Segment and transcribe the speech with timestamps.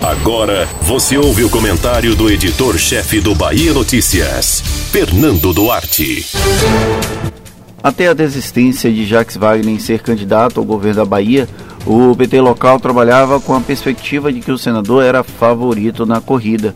[0.00, 6.26] Agora você ouve o comentário do editor-chefe do Bahia Notícias, Fernando Duarte.
[7.82, 11.48] Até a desistência de Jacques Wagner em ser candidato ao governo da Bahia,
[11.86, 16.74] o PT local trabalhava com a perspectiva de que o senador era favorito na corrida.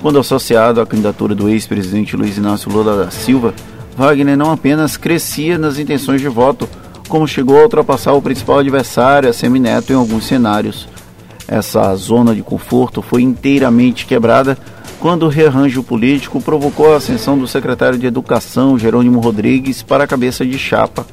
[0.00, 3.54] Quando associado à candidatura do ex-presidente Luiz Inácio Lula da Silva,
[3.96, 6.68] Wagner não apenas crescia nas intenções de voto,
[7.08, 10.88] como chegou a ultrapassar o principal adversário, a Semineto, em alguns cenários.
[11.46, 14.56] Essa zona de conforto foi inteiramente quebrada
[14.98, 20.06] quando o rearranjo político provocou a ascensão do secretário de Educação, Jerônimo Rodrigues, para a
[20.06, 21.06] cabeça de chapa.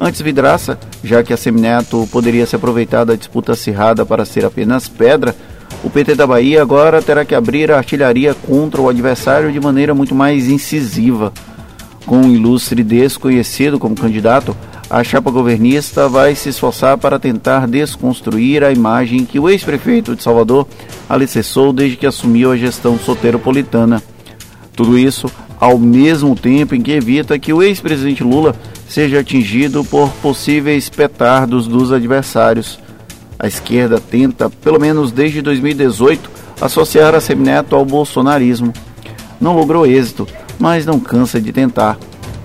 [0.00, 4.88] Antes vidraça, já que a Semineto poderia se aproveitar da disputa acirrada para ser apenas
[4.88, 5.34] pedra,
[5.82, 9.94] o PT da Bahia agora terá que abrir a artilharia contra o adversário de maneira
[9.94, 11.32] muito mais incisiva.
[12.04, 14.56] Com um ilustre desconhecido como candidato,
[14.88, 20.22] a chapa governista vai se esforçar para tentar desconstruir a imagem que o ex-prefeito de
[20.22, 20.66] Salvador
[21.08, 24.02] alicerçou desde que assumiu a gestão soteropolitana.
[24.74, 28.54] Tudo isso ao mesmo tempo em que evita que o ex-presidente Lula
[28.88, 32.78] seja atingido por possíveis petardos dos adversários.
[33.38, 38.72] A esquerda tenta, pelo menos desde 2018, associar a Semineto ao bolsonarismo.
[39.40, 40.26] Não logrou êxito,
[40.58, 41.98] mas não cansa de tentar.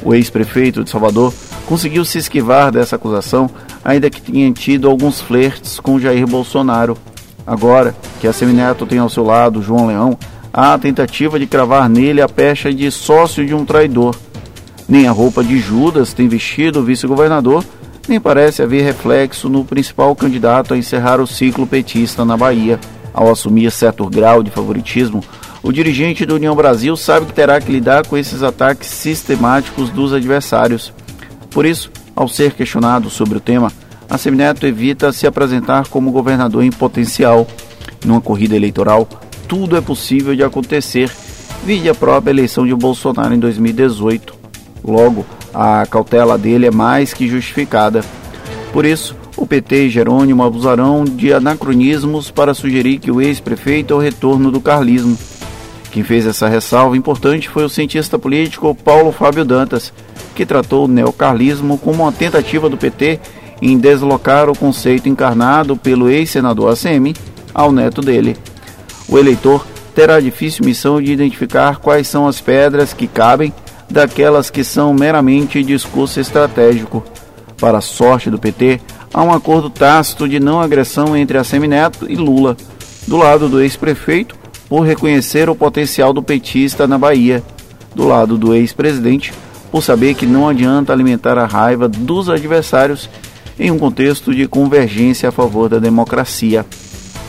[0.03, 1.33] O ex-prefeito de Salvador
[1.71, 3.49] conseguiu se esquivar dessa acusação,
[3.81, 6.97] ainda que tenha tido alguns flertes com Jair Bolsonaro.
[7.47, 10.19] Agora que a Semineto tem ao seu lado João Leão,
[10.51, 14.13] há a tentativa de cravar nele a pecha de sócio de um traidor.
[14.85, 17.63] Nem a roupa de Judas tem vestido o vice-governador,
[18.05, 22.81] nem parece haver reflexo no principal candidato a encerrar o ciclo petista na Bahia.
[23.13, 25.23] Ao assumir certo grau de favoritismo,
[25.63, 30.11] o dirigente do União Brasil sabe que terá que lidar com esses ataques sistemáticos dos
[30.11, 30.91] adversários.
[31.51, 33.71] Por isso, ao ser questionado sobre o tema,
[34.09, 37.47] a Semineto evita se apresentar como governador em potencial.
[38.05, 39.07] Numa corrida eleitoral,
[39.47, 41.11] tudo é possível de acontecer,
[41.63, 44.33] vide a própria eleição de Bolsonaro em 2018.
[44.83, 48.03] Logo, a cautela dele é mais que justificada.
[48.73, 53.97] Por isso, o PT e Jerônimo abusarão de anacronismos para sugerir que o ex-prefeito é
[53.97, 55.17] o retorno do carlismo.
[55.91, 59.93] Quem fez essa ressalva importante foi o cientista político Paulo Fábio Dantas,
[60.33, 63.19] que tratou o neocarlismo como uma tentativa do PT
[63.61, 67.13] em deslocar o conceito encarnado pelo ex-senador ACM
[67.53, 68.35] ao neto dele.
[69.07, 73.53] O eleitor terá a difícil missão de identificar quais são as pedras que cabem
[73.89, 77.03] daquelas que são meramente discurso estratégico.
[77.59, 78.79] Para a sorte do PT,
[79.13, 82.57] há um acordo tácito de não agressão entre a Semineto e Lula,
[83.07, 84.35] do lado do ex-prefeito,
[84.67, 87.43] por reconhecer o potencial do petista na Bahia,
[87.93, 89.33] do lado do ex-presidente,
[89.71, 93.09] por saber que não adianta alimentar a raiva dos adversários
[93.57, 96.65] em um contexto de convergência a favor da democracia.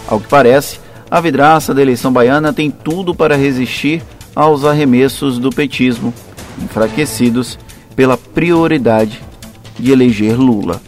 [0.09, 0.81] Ao que parece,
[1.11, 4.03] a vidraça da eleição baiana tem tudo para resistir
[4.35, 6.13] aos arremessos do petismo,
[6.63, 7.59] enfraquecidos
[7.95, 9.21] pela prioridade
[9.79, 10.81] de eleger Lula.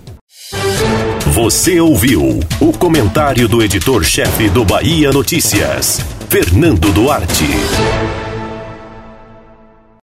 [1.27, 8.24] Você ouviu o comentário do editor-chefe do Bahia Notícias, Fernando Duarte.